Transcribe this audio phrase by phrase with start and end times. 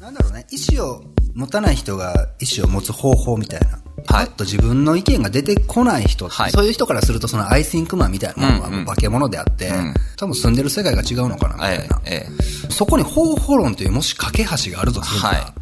[0.00, 1.02] なんだろうね、意思を
[1.34, 3.78] 持たない人が意思を持つ方法みたいな。
[4.06, 12.00] パはいッと自分の意見が出てこない人、はいそういう人からするとそのアイシンクマンみたいなものは化け物であって、ん多分住んでる世界が違うのかなみたいな。
[12.04, 12.28] ええ、
[12.68, 15.52] えそこに方法論というもし架け橋があるとするなら、はい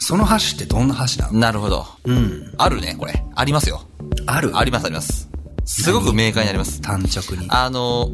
[0.00, 1.34] その橋ってどんな橋なえ。
[1.34, 1.40] の？
[1.40, 1.84] なるほど。
[2.04, 2.54] うん。
[2.56, 3.24] あるね、これ。
[3.34, 3.82] ありますよ。
[4.26, 4.56] ある？
[4.56, 5.28] あります、あります。
[5.64, 6.80] すごく明快にあります。
[6.80, 7.48] 単直に。
[7.50, 8.08] あの、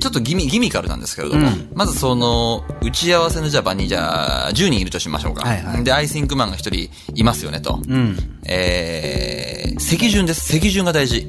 [0.00, 5.46] ちょっとギミ、ギミカルなんですけれども、うんまずその、打ち合わせのじゃあ場にじゃあ、10人いるとしましょうか。
[5.46, 7.80] はいはいで、アイシンクマンが1人いますよねと。
[7.88, 8.16] うん。
[8.44, 10.46] えー、席順です。
[10.46, 11.26] 席順が大事。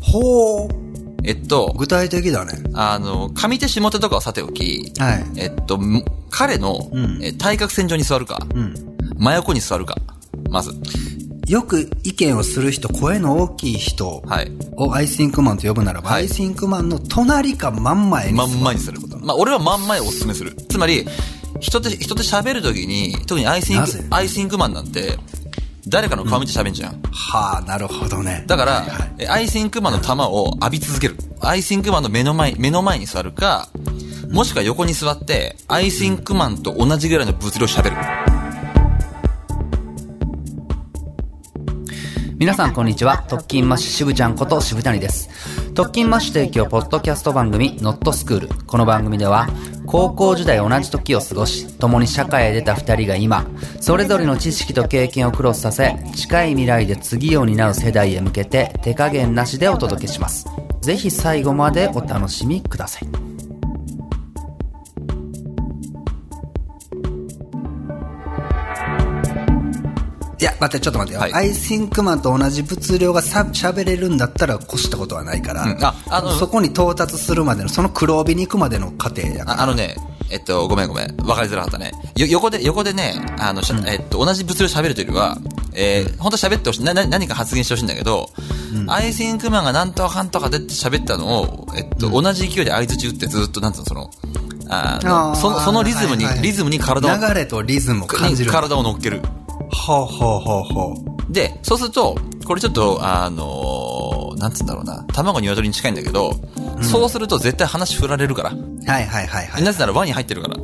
[0.00, 0.68] ほう。
[1.24, 2.62] えっと、具体的だね。
[2.74, 5.24] あの、上手下手とかはさておき、はい。
[5.36, 8.74] えっと、む彼の、うんえ対角線上に座るか、うん。
[9.18, 9.96] 真横に座るか、
[10.50, 10.72] まず。
[11.50, 14.52] よく意見をする人、声の大きい人はい。
[14.76, 18.48] をアイシンクマンと呼ぶならば、はいアイシンクマンの隣か真ん前に座る。
[18.50, 19.18] 真ん前にすること。
[19.18, 20.54] まあ、俺は真ん前をお勧めする。
[20.68, 21.04] つまり、
[21.58, 25.18] 人って、人って喋るときに、特に I think I think マンなんて、
[25.88, 27.02] 誰かの顔見て喋んじゃん。
[27.10, 28.44] はあ、なるほどね。
[28.46, 31.16] だから、はいはいえ I think マンの球を浴び続ける。
[31.40, 33.68] I think マンの目の前、目の前に座るか、
[34.30, 38.29] もしくは横に座って、 I think マンと同じぐらいの物量喋る。
[42.40, 43.22] 皆さんこんにちは。
[43.28, 45.28] 特勤マッシュ渋ちゃんこと渋谷です。
[45.74, 48.48] 特勤マッシュ提供ポッドキャスト番組ノットスクール。
[48.64, 49.46] この番組では、
[49.84, 53.44] 高校時代同じ時を過ごし、共に社会へ出た二人が今、
[53.82, 60.46] それぞれの知識と経験をクロスさせ、近い未来で次を担う世代へ向けて手加減なしでお届けします。
[60.80, 63.29] ぜひ最後までお楽しみください。
[70.40, 71.20] いや、待って、ちょっと待ってよ。
[71.20, 79.60] はいアイシンクマンと同じ物量がさ喋れるんだったら越したことはないから、うんああのそこに到達するまでの、その黒帯に行くまでの過程やから。
[79.60, 79.96] ああのね、
[80.30, 81.16] えっと、ごめんごめん。
[81.26, 81.92] わかりづらかったね。
[82.16, 85.38] よ、横で、横でね、あの、しゃえっと、同じ物量喋るというよりは、
[85.74, 86.84] えー、本当は喋ってほしい。
[86.84, 88.30] な、な、何か発言してほしいんだけど、
[88.86, 94.10] アイシンクマンがなんとかかんとかでって喋ったのを、えっと、同じ勢いで相槌打ってずっと、なんつうの、その、
[94.68, 98.50] あの、あーその、そのリズムに、はいはいリズムに体を、流れとリズムを感じる。
[98.50, 99.20] に体を乗っける。
[99.70, 100.94] ほうほうほうほ
[101.28, 101.32] う。
[101.32, 106.34] で、そうすると、これちょっと、あのーなんつうんだろうな、卵鶏に近いんだけど、
[106.80, 108.50] そうすると絶対話振られるから。
[108.50, 109.62] はいはいはいはい。
[109.62, 110.56] なぜなら輪に入ってるから。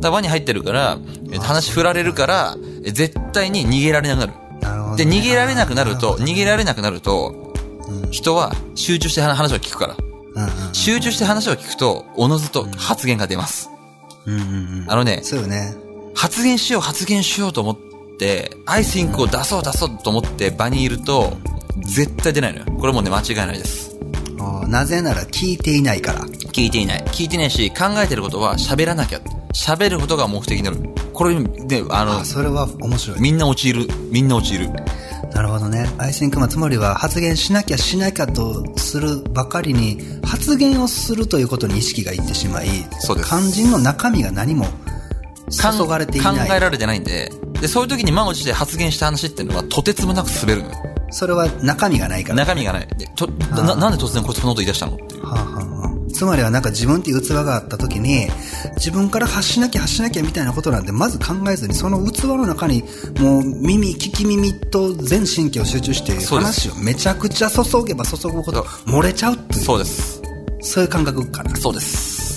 [0.00, 0.98] だ輪に入ってるから、
[1.30, 4.32] え話振られるから、え絶対に逃げられなくなる。
[4.60, 7.52] で、なるほどね、逃げられなくなると、な逃げられなくなると、
[8.10, 9.96] 人は集中して話を聞くから。
[10.34, 13.68] うんうん集中して話を聞くと、おのずと発言が出ます。
[14.24, 14.86] うんうんうん。
[14.88, 15.74] あのね、そうよね。
[16.14, 17.89] 発言しよう、発言しようと思って、
[18.66, 21.36] I think を出そう、出そうと思って場にいると、
[21.82, 22.64] 絶対出ないのよ。
[22.78, 23.96] これもうね、間違いないです。
[24.68, 26.20] なぜなら聞いていないから。
[26.20, 27.04] 聞いていない。
[27.06, 29.20] 聞いてないし、考えてることは喋らなきゃ。
[29.52, 30.78] 喋ることが目的になる。
[31.12, 31.48] これ、ね、
[31.90, 33.20] あのあ、それは面白い。
[33.20, 33.88] みんな陥る。
[34.10, 34.70] みんな陥る。
[35.34, 35.88] なるほどね。
[35.98, 42.68] I think マン、つまりは発言しなきゃしなきゃとするばかりに、発言をするということに意識がいってしまい、
[43.00, 44.66] そうです肝心の中身が何も
[45.50, 46.48] 注がれていない。
[46.48, 50.76] 考えられてないんで、で、そういう時に満を持して発言した話っていうのは、とてつもなく滑るのよ。
[51.10, 52.36] それは中身がないから。
[52.36, 52.88] 中身がない。
[52.96, 54.94] でとななんで突然こいつこのこと言い出したの？
[54.94, 55.26] っていう。
[55.26, 58.28] はあはあはあつまりはなんか自分っていう器があった時に、
[58.76, 62.82] 自分から発しなきゃ発しなきゃみたいなことなんで、まず考えずに、その器の中に、
[63.20, 70.20] もう耳、聞き耳と全神経を集中して、話をめちゃくちゃ注げば注ぐほど漏れちゃうっていう、そうです。
[70.60, 71.56] そういう感覚かな。
[71.56, 72.29] そうです。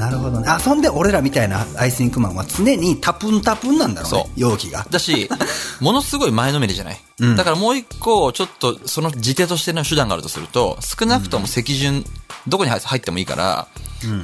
[0.00, 0.48] なるほどね。
[0.48, 4.86] あ、そんで俺らみたいなアイシンクマンは常にタプンタプンなんだろうね容器が。
[4.90, 5.28] だし、
[5.80, 7.00] ものすごい前のめりじゃない。
[7.20, 12.02] うんだからもう一個、ちょっと、その自手としての手段があるとすると、少なくとも席順、
[12.48, 13.66] どこに入ってもいいから、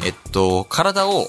[0.03, 1.29] えっと、体を、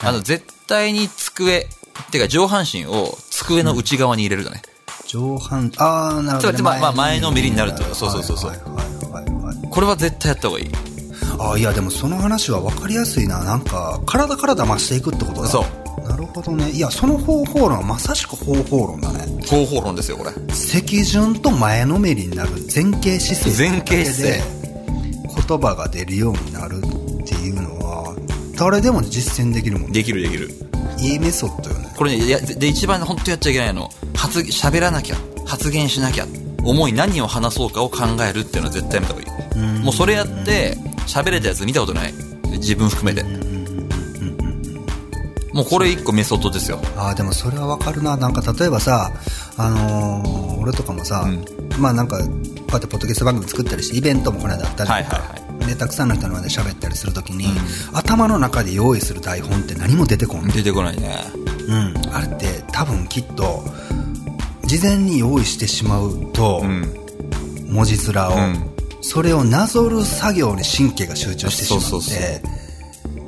[0.00, 1.66] あの、絶対に机、
[2.10, 4.60] てか上半身を机の内側に入れるだね。
[5.06, 6.58] 上半、あー、なるほど、ね。
[6.58, 9.68] つまりまあ前のめりになるとそうそうそうそうはいはいはいはいはい。
[9.70, 10.89] これは絶対やった方がいい。
[11.42, 20.30] あいやでもその話は分かりやすいななんか体から騙していくってことだそうなるほどねいやその方法論はまさしく方法論だね方法論ですよ、これ。
[20.54, 24.60] 席順と前のめりになる前傾姿勢前傾姿勢
[25.48, 28.14] 言葉が出るようになるっていうのは
[28.56, 30.50] 誰でも実践できるもんねできるできる。
[30.98, 33.90] いいメソッドよねこれね、いやで、一番本当やっちゃいけないの。
[34.14, 35.16] 発、喋らなきゃ。
[35.46, 36.26] 発言しなきゃ。
[36.62, 39.80] 思い何を話そうかを考えるっていうのは絶対やめた方がいい。
[39.80, 40.76] もうそれやって、
[41.06, 42.14] 喋れたやつ見たことない。
[42.58, 43.24] 自分含めて。
[45.52, 46.80] もうこれ一個メソッドですよ。
[46.96, 49.10] ああでもそれは分かるななんか例えばさ
[49.56, 51.26] あのー俺とかもさ、
[51.78, 55.20] まあなんかこうやってポッドキャスト番組作ったりしてイベントもこの間あったりとか、はいはい
[55.62, 57.46] はでたくさんの人の前で喋ったりするときに、
[57.92, 61.16] 頭の中で用意する台本って何も出てこん、出てこないね。
[61.66, 63.62] ううん、あれって多分きっと
[64.64, 66.94] 事前に用意してしまうと、うん。
[67.68, 72.60] 文字面を、うんそれをなぞる作業に神経が集中してしまってそうそうそう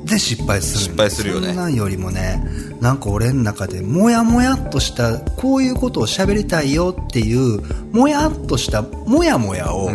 [0.05, 2.43] で失敗する失敗するよねそんなんよりもね
[2.81, 7.61] なんか俺の中でもやもやっとしたこういうことを喋りたいよっていう
[7.91, 9.89] もやっとしたもやもやを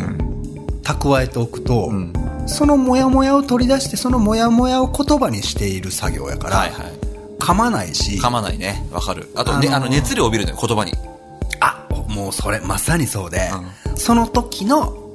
[0.82, 2.12] 蓄えておくと、ん
[2.46, 6.92] そのもやもやを取り出してそのもやもやを言葉にしている作業やから、はいはい。
[7.38, 8.86] 噛まないし噛まないね。
[8.90, 9.28] わかる。
[9.36, 10.92] あと、ね、あのー熱量を帯びるのよ、言葉に。
[11.60, 13.50] あもうそれまさにそうで、
[13.96, 15.07] その時の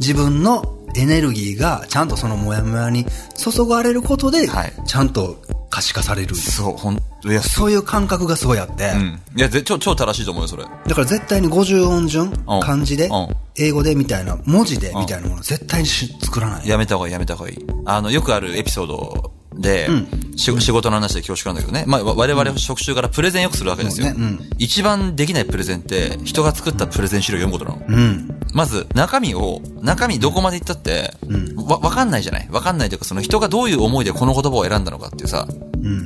[0.00, 3.06] 自分のエネルギーがちゃんとそのモヤモヤに
[3.36, 4.72] 注がれることで、はい。
[4.86, 6.34] ちゃんと可視化される。
[6.34, 9.20] そう、ほんと、いや、そういう感覚がすごいあって、うん。
[9.36, 10.64] いや、ぜ超、超正しいと思うよ、それ。
[10.64, 12.60] だから絶対に50音順うん。
[12.60, 13.28] 漢字でうん。
[13.56, 16.68] 英語でみたいな文字でみたいなもの絶対にし作らない。
[16.68, 17.58] やめた方がいい、やめた方がいい。
[17.86, 19.88] あの、よくあるエピソードで、
[20.36, 21.84] し仕事の話で恐縮なんだけどね。
[21.86, 24.06] まあ、わ我々職種からプレゼンよくするわけですよ。
[24.08, 28.00] そうね一番できないプレゼンって、人が作ったプレゼン資料を読むことなの。
[28.00, 31.14] うんまず、中身を、中身どこまでいったって、
[31.56, 32.48] わ、わかんないじゃない？
[32.50, 35.46] わかんないというか、その人がどういう思いでこの言葉を選んだのかっていうさ、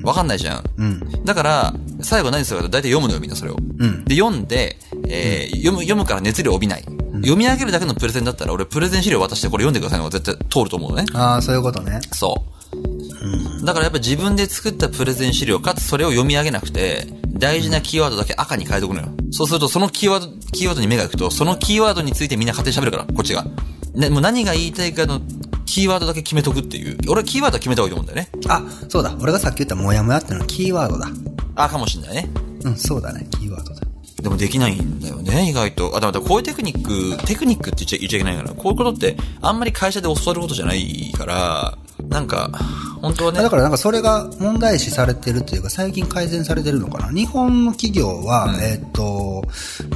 [0.05, 0.65] わかんないじゃん。
[0.79, 3.57] うんだから、最後何するかと大体読むのよ、みんなそれを。
[3.57, 4.79] うんで、読んで、
[5.09, 6.85] えー読む、読むから熱量を帯びない。
[7.17, 11.05] 読み上げるだけのプレゼンだったら、俺プレゼン資料渡してこれ読んでくださいの方が絶対通ると思うのね。
[11.15, 12.56] ああそういうことねそう。
[13.67, 19.09] だからやっぱ自分で作ったプレゼン資料、かつそれを読み上げなくて、大事なキーワードだけ赤に変えとくのよ。
[19.33, 23.45] そうすると、そのキーワード、キーワードに目が行くと、そのキーワードについてみんな勝手に喋るから、こっちが。
[23.95, 25.21] ね、もう何が言いたいかの、
[25.67, 26.97] キーワードだけ決めとくっていう。
[27.09, 28.31] 俺はキーワードは決めた方がいいと思うんだよね。
[28.49, 31.09] あそうだ俺がさっき言ったモヤモヤってのはキーワードだ
[31.57, 32.31] あ、かもしんないね。
[32.65, 33.87] うんそうだねキーワードだ
[34.23, 35.97] でもできないんだよね、意外と。
[35.97, 41.79] あ、だからこういうテクニック、テクニックって言っちゃ言っちゃいけないから、こういうことってあんまり会社で教わることじゃないから、
[42.09, 42.51] なんか、
[43.01, 43.43] 本当はね。
[43.43, 49.45] だからなんかそれが問題視されてるというか最近改善されてるのかな日本の企業は、えっ、と、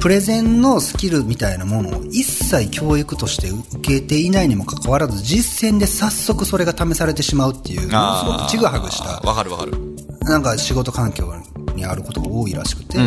[0.01, 9.73] プレゼンのスキルみたいなものを一切教育として受けていないにもかかわらず実践で早速それが試されてしまうっていう、ものすごくちぐはぐした、わかるわかる。
[10.21, 11.33] なんか仕事環境
[11.75, 12.97] にあることが多いらしくて、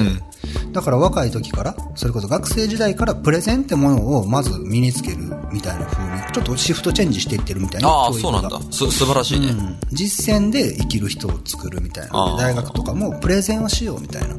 [0.73, 5.19] だから若い時から、それこそ学生時代からプレゼンってものをまず身につける
[5.53, 8.61] みたいな風に、ちょっとシフトチェンジしていってるみたいなああ、そうなんだ。
[8.71, 9.47] す、素晴らしいね。
[9.49, 14.35] うん実践で生きる人を作るみたいな大学とかもプレゼンをしようみたいな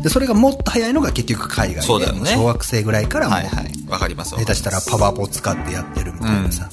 [0.00, 3.72] でそれがもっと早いのが結局海外でそうだよねも小学生ぐらいからもうはいはい。
[3.88, 6.70] わかりますわ下手したらパワーポ使ってやってるみたいなさ、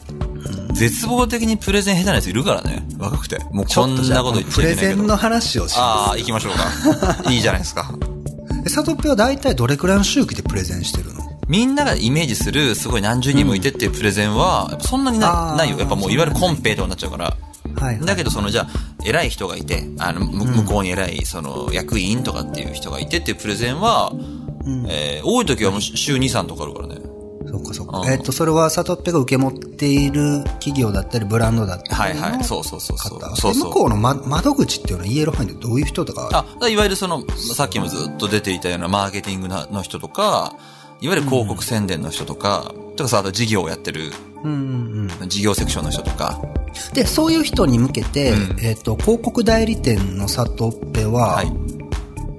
[0.74, 2.86] 絶望的にプレゼン下手なやついるからね。
[3.00, 3.40] 若くて。
[3.52, 4.82] もうちこんなこと言っプちゃいけないけど。
[4.82, 6.54] レゼンの話をしまああ、行きましょう
[7.24, 7.32] か。
[7.32, 7.92] いいじゃないですか。
[8.58, 11.33] す でサトッペは大体どれくらいの周期でプレゼンしてるの？
[11.48, 15.78] みんながイメージする、すごい何十人もいてっていうプレゼンは、そんなになないよ。
[15.78, 17.26] やっぱもういわゆるコンペとかになっちゃうから。
[17.26, 18.06] はいはい。
[18.06, 18.68] だけど、その、じゃあ、
[19.04, 24.14] 偉い人がいて、あの、む向こうに偉い、その、役員とかっていう人がいてっていうプレゼンは、
[24.88, 26.96] えー多い時はもう週2、3とかあるからね。
[27.52, 28.00] そっかそっか。
[28.00, 28.08] うん。
[28.08, 32.38] えっ、とそれはサトッペが受け持っている企業だったりブランドだったりはいはい。
[32.38, 33.20] のそうそうそうそう。
[33.20, 33.36] 方。
[33.36, 33.64] そうそう。
[33.64, 36.46] で向こうの、ま、窓口っていうのは言える範囲でどういう人とか？
[36.62, 40.56] あ、いわゆるその、さっきもずっと出ていたようなマーケティングなの人とか、
[41.04, 44.56] いわゆる広告宣伝の人とか、とかさ、あと事業をやってる、うんう
[45.06, 45.28] んうん。
[45.28, 46.42] 事業セクションの人とか、
[46.94, 48.60] で、そういう人に向けて、うん。
[48.62, 51.52] えっ、と、広告代理店のサトッペは、はい。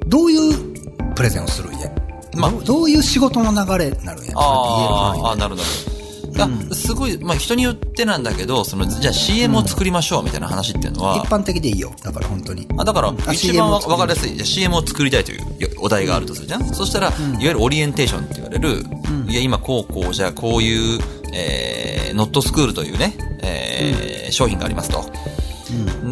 [0.06, 1.90] どういうプレゼンをするんや、
[2.36, 4.32] まあどういう仕事の流れになるんや？
[4.34, 5.93] あーあなるほど。
[6.38, 11.92] あすごい、まあ人によってなんだけど、その、じゃあ CM を作りましょうみたいな話っていうのは、一般的でいいよ。
[12.02, 12.66] だから本当に。
[12.76, 14.34] あだから、あ一番わかりやすい。
[14.34, 15.40] じゃあ CM を作りたいという
[15.78, 18.84] お題があるとするじゃん、そしたら、いわゆるオリエンテーションって言われる、
[19.28, 21.00] いや、今こうこう、じゃあこういう、
[21.32, 25.04] えー、ノットスクールというね、えー商品がありますと。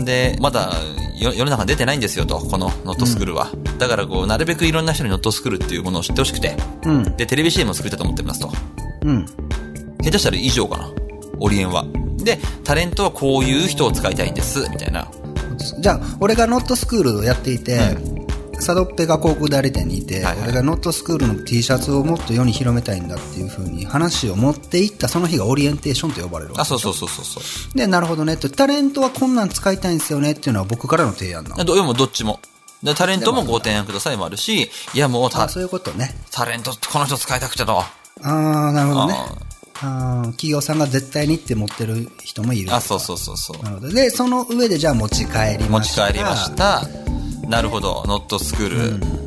[0.04, 0.72] で、まだ
[1.18, 3.50] よ世の中に出てないんですよと、このノットスクールは。
[3.78, 7.16] だからこう、なるべくいろんな人にノットスクールっていうものを知ってほしくて、うん。
[7.16, 8.50] で、テレビ CM を作りたいと思ってますと。
[9.02, 9.26] うん。
[10.02, 10.90] 下手したら以上かな。
[11.38, 11.84] オリエンは。
[12.18, 15.10] で、タレントはこういう人を使いたいんです、みたいな。
[15.80, 17.96] じゃあ、俺がノットスクールをやっていて、
[18.62, 27.40] サドッペが広告代理店にいて、はいはい俺がノットスクールの T シャツをもっと世に広めたいんだっていう風に話を持っていったその日がオリエンテーションと呼ばれるわけあ、そうそうそうそうそ
[27.74, 27.76] う。
[27.76, 28.48] で、なるほどねと。
[28.48, 31.64] タレントはこんなん使いたいんですよねっていうのは僕からの提案なの。
[31.64, 32.40] ど要もどっちも。
[32.82, 36.14] でタレントもご提案くださいもあるし、いやもうタあそういうことね。
[36.30, 37.78] タレント、この人使いたくてと。
[37.78, 37.86] あ
[38.22, 39.51] あ、なるほどね
[39.82, 40.22] あ。
[40.32, 42.74] 企業さんが絶対にって持ってる人もいる。
[42.74, 43.62] あ、そうそうそうそう。
[43.62, 43.88] なるほど。
[43.92, 46.06] で、その上でじゃあ持ち帰り持ちました。
[46.08, 46.54] 帰りまし。
[46.54, 46.82] た。
[47.48, 48.68] なるほど、ノットスクー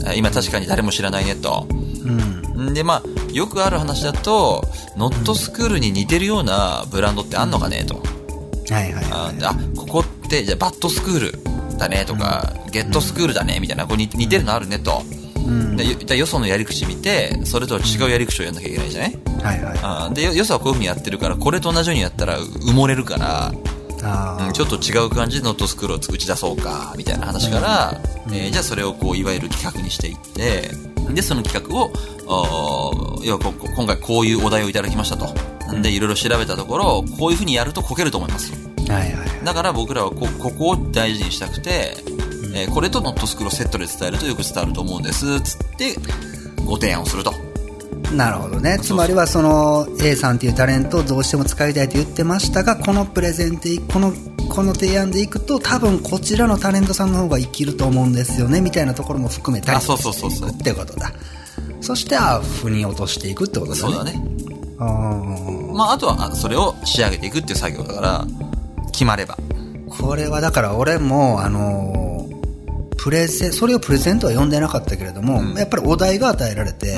[0.06, 0.16] ル。
[0.16, 1.68] 今確かに誰も知らないねと。
[1.70, 2.70] うん。
[2.70, 4.64] んで、まあ、よくある話だと、
[4.96, 7.96] ノットスクールに似てるようなブランドってあんのかねと。
[8.74, 11.56] はいはいはああ、ここって、じゃあバッドスクール。
[11.78, 15.04] だねとか、ゲットスクールだねみたいな、こう似似てるのあるねと。
[16.06, 20.14] でよそのやり口見て、それとは違うやり口をやんなきゃいけないじゃない、はいはい。
[20.16, 23.54] で、よよそはこういう風にやってるから、これと同じようにやったら埋もれるから、
[24.04, 30.70] あうんちょっと違う感じでノットスクールを打ち出そうか、みたいな話から、えーじゃあそれをこう、いわゆる企画にしていって、
[31.14, 31.92] で、その企画を、
[33.24, 35.34] 要は今回こういうお題をいただきましたと。
[35.82, 38.52] で、いろいろ調べたところ、こういう風にやるとこけると思います。
[38.90, 38.94] あ。
[38.94, 39.46] はいはいはい。
[39.46, 41.98] だから僕らはこここを大事にしたくて、
[42.56, 45.96] えーこれとノットスクールをセットで伝えるとよく伝わると思うんです、つって、
[46.66, 47.34] ご提案をすると。
[48.14, 48.80] なるほどね。
[48.82, 54.14] つまりはその A さんっていうタレントをどうしても使いたいと言ってましたが、このプレゼンで、この、
[54.50, 61.12] この提案でいくと多分こちらのタレントさんの方が生きると思うんですよね、みたいなところも含めたりあそうそうそうそうってことだ。
[61.82, 63.82] そして、あ腑に落としていくってことだね。
[63.82, 64.22] そうだね。
[65.74, 68.26] まあ、あとは、あそれを仕上げていくっていう作業だから、
[68.92, 69.38] 決まれば。
[69.90, 72.05] これはだから俺も、あのー
[73.06, 76.98] プレゼン、それをプレゼントは呼んでなかったけれども、やっぱりお題が与えられて、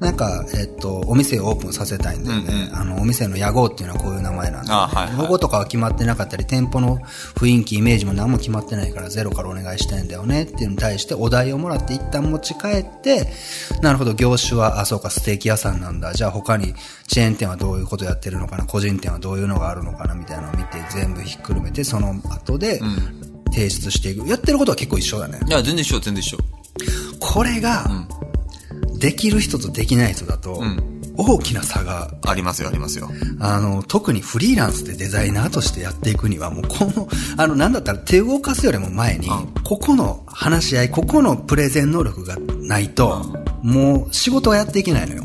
[0.00, 2.68] なんか、えっと、お店をオープンさせたいんだよね。
[2.72, 5.16] あの、お店の屋号っていうのはこういう名前なんで、あはいはい。
[5.16, 6.98] ロゴとかは決まってなかったり、店舗の
[7.36, 13.32] 雰囲気、イメージも何も決まってないから、ゼロからお願いしたいんだよねっていうのに対して、お題をもらって一旦持ち帰って、
[13.82, 16.12] なるほど、業種は、あ、そうか、ステーキ屋さんなんだ。
[16.12, 16.74] じゃあ他に、
[17.06, 22.80] チェーン店はどういうことやってるのかな、個人店はどういうのがあるのかな、みたいなのを見て、全部ひっくるめて、その後で、
[23.52, 24.28] 提出していく。
[24.28, 25.40] やってることは結構一緒だね。
[25.46, 26.38] いや、全然一緒、全然一緒。
[27.18, 28.06] これが、
[29.00, 30.62] できる人とできない人だと、
[31.16, 33.10] 大きな差が、ありますよ、ありますよ。
[33.40, 39.28] あの、特にフリーランスでデザイナーとしてやっていくには、もうこの、 あの、なんだったら手を動かすよりも前に、
[39.64, 45.24] ここの話し合い、ここのプレゼン能力がないと、もう仕事はやっていけないのよ。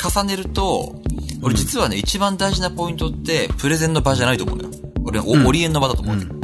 [0.00, 1.02] 重ねると、
[1.42, 4.70] 俺実はね、一番大事なポイントって、プレゼンの場じゃないと思うのよ。
[5.04, 6.37] 俺、おオリエンの場だと思うのよ。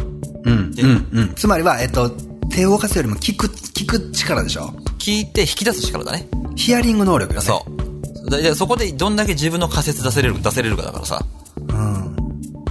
[0.45, 1.35] うん、でうん、うん。
[1.35, 2.11] つまりは、えっと、
[2.51, 4.75] 手を動かすよりも聞く、聞く力でしょ？
[4.99, 6.29] 聞いて引き出す力だね。
[6.57, 7.47] ヒアリング能力よね。
[7.47, 7.65] そ
[8.27, 8.31] う。
[8.31, 11.25] だそこでどんだけ自分の仮説出せれる、出せれるかだからさ。
[11.57, 12.17] うん。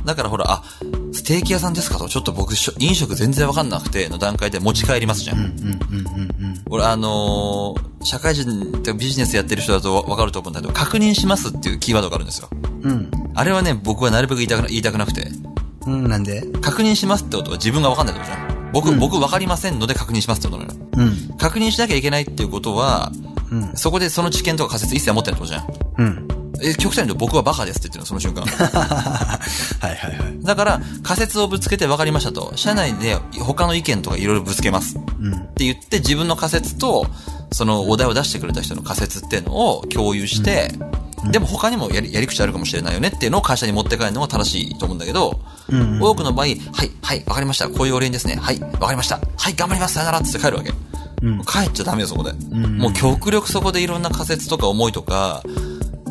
[0.06, 0.63] だからほら、あ、
[1.12, 5.53] ステーキ屋さんですかと、ちょっと僕、飲食全然わかんなくて、の段階で持ち帰りますじゃん。
[6.70, 12.50] 俺、あのー社会人ってビジネスやってる人だとわわかると思うんだけど、確認しますっていうキーワードがあるんですよ。
[12.82, 13.10] うん。
[13.34, 15.32] あれはね、僕はなるべく言いたくな言いたくなくて、
[15.88, 18.72] うん、なんで確認しますってことは自分がわかんないってことじゃん。
[18.74, 20.88] 僕、僕わかりませんので確認しますってことなのよ。
[20.98, 21.38] うん。
[21.38, 23.12] 確認しなきゃいけないっていうことは、
[23.75, 26.08] そこでその知見とか仮説一切持ってないってことじゃん。
[26.08, 26.28] うん。
[26.62, 28.46] え、極端に言うと僕はバカですって言ってるの、その瞬間。
[28.50, 29.40] は
[29.84, 30.44] いはいはい。
[30.44, 32.54] だから、仮説をぶつけて分かりましたと。
[32.56, 34.98] 社内で他の意見とかいろいろぶつけます。
[34.98, 35.00] っ
[35.56, 37.06] て言って、自分の仮説と、
[37.52, 40.72] そのお題を出してくれた人の仮説っていうのを共有して、
[41.32, 45.40] でも他にもやりやり口あるかもしれないよねっていうのを会社に持って帰るのが正しいと思うんだけど、
[46.00, 46.60] 多くの場合、はい、
[47.01, 47.70] はい、わかりました。
[47.70, 48.36] こういうお礼ですね。
[48.36, 49.20] はい、わかりました。
[49.38, 49.96] はい、頑張ります。
[49.96, 50.72] さよならって帰るわけ。
[50.72, 52.34] 帰っちゃダメよ、そこで。
[52.51, 55.42] もう極力そこでいろんな仮説とか思いとか、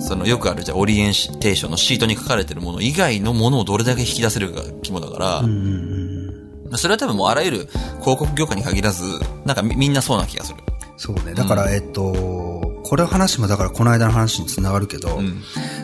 [0.01, 5.43] そのよくあるじゃあオリエンテーションのシートに書かれてるもの以外のものをどれだけ引き出せるかが肝だから、
[6.79, 7.69] それは多分もうあらゆる
[8.01, 9.05] 広告業界に限らず、
[9.45, 10.59] なんかみみんなそうな気がする。
[10.97, 11.35] そうね。
[11.35, 12.13] だから、えっと、
[12.93, 15.19] これの話もだからこの間の話につながるけど、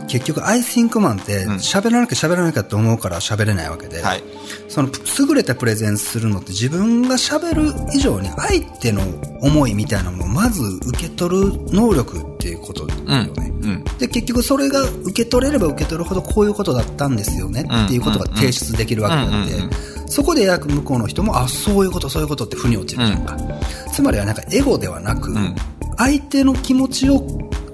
[0.08, 4.22] 結局、アイシンクマンって喋らなきゃ喋らなきゃって思うから喋れないわけで、はい。
[4.68, 9.00] その優れたプレゼンするのって自分が喋る以上に相手の
[9.40, 13.52] 思いみたいなものをまず受け取る能力っていうことだよね。
[13.62, 13.84] うん。
[13.98, 19.76] で、結局それが受け取れれば受け取るほどこういうことだったんですよねっていうことが提出できるわけであって、
[20.08, 23.34] そこで役向こうの人も、あ、そういうこと、そういうことって腑に落ちるじゃんか。
[23.94, 25.34] つまりはなんかエゴではなく、
[25.98, 27.26] 相手の気持ちを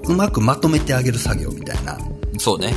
[0.07, 1.97] うまくまとめてあげる作業みたいな
[2.37, 2.73] そうね。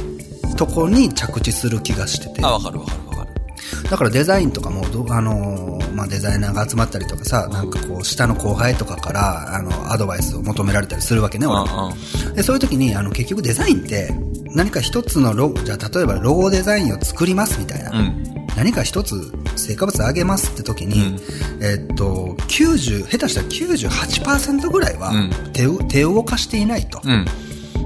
[0.56, 2.44] とこに着地する気がしてて。
[2.44, 3.90] あ、わかるわかるわかる。
[3.90, 11.92] だからデザインとかもど、あのーまあ、デザイナーが集まったりとかさ、なんかこう、下の後輩とかから、あの、アドバイスを求められたりするわけね、俺も
[12.26, 14.10] うんで、そういう時に、あの、結局デザインって、
[14.54, 17.90] 何か一つのロゴ、じゃあ例えばロゴデザインを作りますみたいな。
[17.90, 18.24] うん。
[18.56, 21.18] 何か一つ成果物あげますって時に、
[21.60, 25.12] えっと、90、下手したら98%ぐらいは
[25.52, 27.00] 手を、手を動かしていないと。
[27.04, 27.24] うん。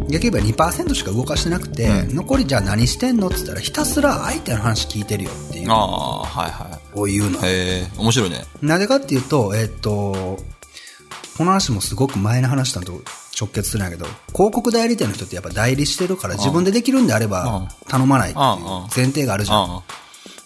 [0.08, 7.42] 逆に言えば2%しか動かしてなくて、残りじゃあ何してんのって言ったらひたすら相手の話聞いてるよっていうああ、はいはを言うのい。。
[7.44, 8.44] へえ、面白いね。
[8.60, 10.38] なぜかっていうと、えっと、
[11.38, 13.00] この話もすごく前の話だと
[13.40, 18.46] 直結するんやけど、広告代理店の人ってやっぱ代理してるから自分でできるんであれば頼まないっていう
[18.94, 19.82] 前提があるじゃん。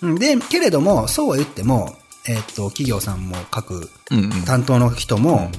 [0.02, 1.96] で、けれども、そうは言っても、
[2.28, 5.50] えっと、企業さんも各うんうん担当の人も、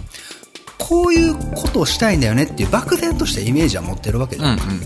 [0.77, 4.57] こういうことをしたいんだよねっていう漠然としたイメージは持ってるわけじゃん。
[4.57, 4.79] んうん。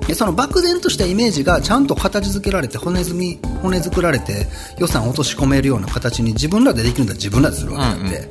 [0.00, 4.46] でで、その漠然としたイメージがちゃんと形付けられて、骨積み、骨作られて、
[4.78, 8.28] 予算落とし込めるような形に自分らでできるんだ自分らでするわけであっ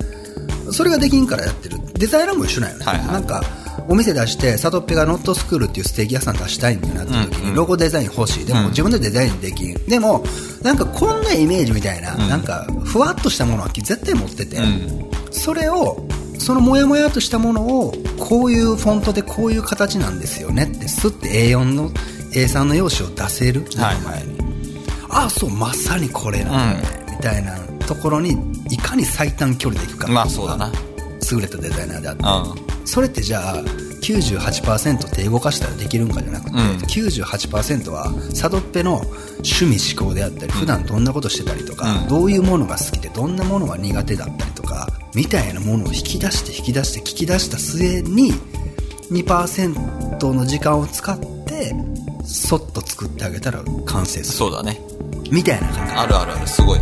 [0.68, 1.80] て、それができんからやってる。
[1.94, 2.86] デザイナーも一緒なんよね。
[2.86, 3.44] はいはいなんか、
[3.88, 8.46] お店出して、サトッペがノットスクールっていうステーキ屋さん出したいんだなった時に、ロゴデザイン欲しい。
[8.46, 9.74] でも自分でデザインできん。
[9.88, 10.24] でも、
[10.62, 14.58] なんかこんなイメージみたいな、なんか、ふわっとしたものは絶対持ってて、
[15.32, 21.92] それを、そのモヤモヤとしたものを、こういうフォントでこういう形なんですよねって、スッて A4 の、
[22.32, 23.66] A3 の用紙を出せる。
[23.78, 24.44] はい前に。
[25.10, 28.38] ああ、そう、まさにこれなんだね、みたいなところに、
[28.70, 30.08] いかに最短距離でいくか。
[30.08, 30.72] まあそうだな。
[31.32, 32.24] 優れたデザイナーであって。
[32.24, 32.88] うん。
[32.88, 33.64] それってじゃあ
[34.04, 48.34] 98%手動かしたらできるんかじゃなくて、ん98%はサドッペの趣味思考であったり普段どんなことしてたりとか、どういうものが好きでどんなものが苦手だったりとかみたいなものを引き出して引き出して聞き出した末に
[49.12, 51.74] 2%の時間を使って
[52.26, 54.82] そっと作ってあげたら完成するそうだね。
[55.32, 56.80] みたいな感覚あるあるある、すごい。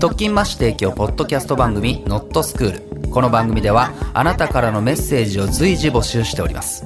[0.00, 3.10] 特勤マッシュ提供ポッドキャスト番組ノットスクール。
[3.10, 6.84] この番組ではあなたからのメッセージを随時募集しております。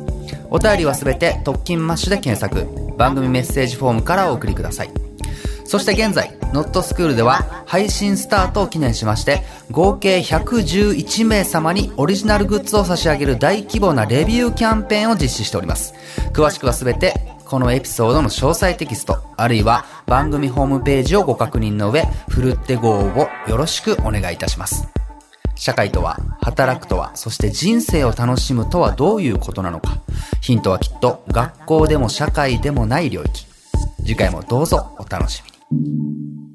[0.50, 2.66] お便りはすべて特勤マッシュで検索。
[2.96, 4.90] 番組メッセージフォームからお送りください。
[5.64, 15.94] そして現在ノットスクールでは配信スタートを記念しまして合計111名様にオリジナルグッズを差し上げる大規模なレビューキャンペーンを実施しております。
[16.32, 24.86] 詳しくはすべてこのエピソードの詳細テキスト、あるいは番組ホームページをご確認の上、ふるってご応募よろしくお願いいたします。
[25.54, 29.98] 社会とは、働くとは、そして人生を楽しむとはどういうことなのか。
[30.42, 33.46] ヒントはきっと学校でも社会でもない領域。
[34.00, 36.47] 次回もどうぞお楽しみに。